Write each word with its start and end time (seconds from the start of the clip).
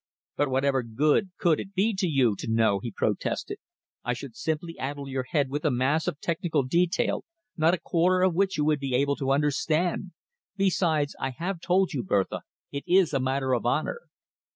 "But 0.35 0.49
whatever 0.49 0.81
good 0.81 1.29
could 1.37 1.59
it 1.59 1.75
be 1.75 1.93
to 1.97 2.07
you 2.07 2.35
to 2.37 2.47
know?" 2.51 2.79
he 2.79 2.89
protested. 2.91 3.57
"I 4.03 4.13
should 4.13 4.35
simply 4.35 4.75
addle 4.79 5.07
your 5.07 5.27
head 5.29 5.51
with 5.51 5.63
a 5.63 5.69
mass 5.69 6.07
of 6.07 6.19
technical 6.19 6.63
detail, 6.63 7.23
not 7.55 7.75
a 7.75 7.79
quarter 7.79 8.23
of 8.23 8.33
which 8.33 8.57
you 8.57 8.65
would 8.65 8.79
be 8.79 8.95
able 8.95 9.15
to 9.17 9.31
understand. 9.31 10.13
Besides, 10.57 11.15
I 11.19 11.29
have 11.29 11.59
told 11.61 11.93
you, 11.93 12.01
Bertha, 12.01 12.41
it 12.71 12.83
is 12.87 13.13
a 13.13 13.19
matter 13.19 13.53
of 13.53 13.63
honour." 13.63 13.99